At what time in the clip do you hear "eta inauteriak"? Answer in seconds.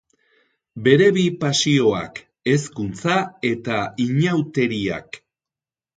3.53-5.25